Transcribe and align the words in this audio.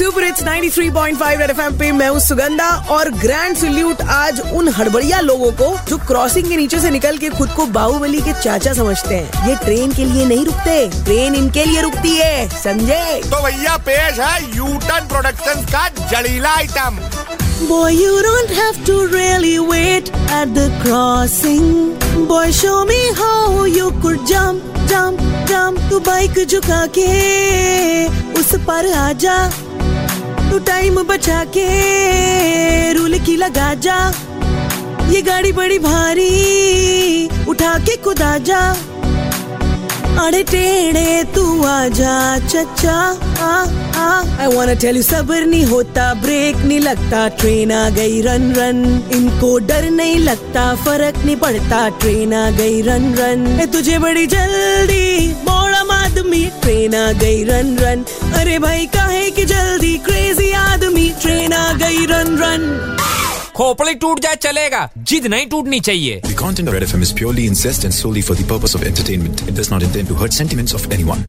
Super 0.00 0.24
it's 0.24 0.42
93.5 0.44 1.38
red 1.38 1.50
FM 1.50 1.76
पे 1.78 1.90
मैं 1.92 2.08
हूँ 2.08 2.20
सुगंधा 2.20 2.68
और 2.90 3.08
ग्रैंड 3.14 3.56
सल्यूट 3.56 4.00
आज 4.10 4.40
उन 4.56 4.68
हड़बड़िया 4.76 5.20
लोगों 5.20 5.50
को 5.58 5.66
जो 5.88 5.98
क्रॉसिंग 6.06 6.48
के 6.48 6.56
नीचे 6.56 6.78
से 6.80 6.90
निकल 6.90 7.18
के 7.18 7.28
खुद 7.30 7.50
को 7.56 7.66
बाहुबली 7.74 8.20
के 8.28 8.32
चाचा 8.40 8.72
समझते 8.74 9.14
हैं 9.14 9.48
ये 9.48 9.56
ट्रेन 9.64 9.92
के 9.94 10.04
लिए 10.04 10.24
नहीं 10.24 10.44
रुकते 10.46 11.04
ट्रेन 11.04 11.34
इनके 11.34 11.64
लिए 11.64 11.82
रुकती 11.82 12.14
है 12.16 12.48
समझे 12.62 13.20
तो 13.24 13.42
भैया 13.44 13.76
पेश 13.90 14.20
है 14.20 14.56
यूटन 14.56 15.08
प्रोडक्शन 15.08 15.62
का 15.74 15.88
जड़ीला 16.10 16.54
item 16.56 16.98
Boy, 17.62 17.88
you 17.92 18.12
don't 18.24 18.52
have 18.56 18.76
to 18.84 18.94
really 19.08 19.56
wait 19.62 20.10
at 20.32 20.54
the 20.54 20.68
crossing. 20.82 21.66
Boy, 22.26 22.50
show 22.52 22.76
me 22.86 23.00
how 23.14 23.64
you 23.66 23.90
could 24.02 24.26
jump, 24.26 24.78
jump, 24.88 25.20
jump. 25.46 25.88
तू 25.90 25.98
बाइक 26.06 26.46
झुका 26.46 26.86
के 26.98 27.10
उस 28.40 28.54
पर 28.66 28.92
आजा 28.98 29.36
तू 30.50 30.58
टाइम 30.66 31.02
बचा 31.08 31.42
के 31.56 31.66
रूल 32.94 33.18
की 33.26 33.36
लगा 33.36 33.72
जा। 33.86 33.96
ये 35.10 35.20
गाड़ी 35.22 35.52
बड़ी 35.52 35.78
भारी 35.78 36.28
उठा 37.48 37.78
के 37.78 37.96
खुदा 38.04 38.36
जा। 38.48 38.60
अरे 40.24 40.42
टेढ़े 40.44 41.22
तू 41.34 41.44
आजा 41.66 42.16
चचा। 42.46 42.96
आ 43.40 43.52
आ 44.00 44.08
आई 44.40 44.46
वांना 44.54 44.74
टेल 44.82 44.96
यू 44.96 45.02
सब्र 45.02 45.46
नहीं 45.46 45.64
होता 45.66 46.12
ब्रेक 46.22 46.56
नहीं 46.56 46.80
लगता 46.80 47.26
ट्रेन 47.40 47.72
आ 47.72 47.88
गई 47.90 48.20
रन 48.22 48.52
रन 48.54 48.82
इनको 49.14 49.58
डर 49.68 49.90
नहीं 49.90 50.18
लगता, 50.18 50.74
फ़र्क 50.84 51.24
नहीं 51.24 51.36
पड़ता 51.36 51.88
ट्रेन 52.00 52.34
आ 52.34 52.50
गई 52.58 52.80
रन 52.82 53.14
रन 53.14 53.46
ए 53.60 53.66
तुझे 53.72 53.98
बड़ी 53.98 54.26
जल्दी 54.34 55.06
मोड़म 55.70 55.90
आदमी 55.92 56.44
ट्रेन 56.62 56.94
आ 56.94 57.10
गई 57.20 57.42
रन 57.44 57.76
रन 57.78 58.02
अरे 58.38 58.58
भाई 58.58 58.86
काहे 58.94 59.30
की 59.36 59.44
जल्दी 59.50 59.96
क्रेजी 60.06 60.50
आदमी 60.60 61.08
ट्रेन 61.22 61.52
आ 61.52 61.72
गई 61.82 62.06
रन 62.10 62.36
रन 62.42 62.64
खोपड़ी 63.56 63.94
टूट 64.02 64.20
जाए 64.20 64.36
चलेगा 64.42 64.88
जिद 65.10 65.26
नहीं 65.34 65.46
टूटनी 65.54 65.80
चाहिए 65.88 66.20
The 66.26 66.38
content 66.42 66.72
of 66.72 66.78
Red 66.78 66.88
FM 66.88 67.06
is 67.08 67.12
purely 67.20 67.46
incest 67.52 67.86
and 67.88 67.98
solely 68.00 68.24
for 68.30 68.38
the 68.40 68.48
purpose 68.54 68.78
of 68.78 68.86
entertainment. 68.92 69.44
It 69.52 69.60
does 69.60 69.70
not 69.74 69.86
intend 69.90 70.12
to 70.12 70.18
hurt 70.22 70.40
sentiments 70.40 70.78
of 70.80 70.90
anyone. 70.98 71.24